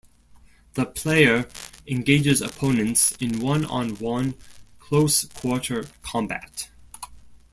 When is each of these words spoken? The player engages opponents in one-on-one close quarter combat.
The 0.73 0.87
player 0.87 1.47
engages 1.85 2.41
opponents 2.41 3.11
in 3.19 3.39
one-on-one 3.39 4.33
close 4.79 5.25
quarter 5.25 5.85
combat. 6.01 6.71